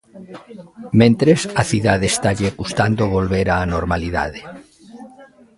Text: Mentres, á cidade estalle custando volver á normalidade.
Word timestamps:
Mentres, 1.01 1.39
á 1.61 1.63
cidade 1.71 2.05
estalle 2.13 2.49
custando 2.59 3.03
volver 3.15 3.47
á 3.55 3.57
normalidade. 3.75 4.41